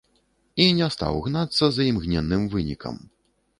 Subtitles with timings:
[0.63, 3.01] І не стаў гнацца за імгненным вынікам.